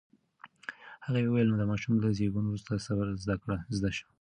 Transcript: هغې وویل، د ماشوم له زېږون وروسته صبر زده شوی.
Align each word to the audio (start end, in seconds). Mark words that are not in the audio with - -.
هغې 1.05 1.23
وویل، 1.25 1.49
د 1.53 1.61
ماشوم 1.71 1.93
له 2.03 2.09
زېږون 2.17 2.45
وروسته 2.47 2.83
صبر 2.85 3.07
زده 3.77 3.89
شوی. 3.97 4.07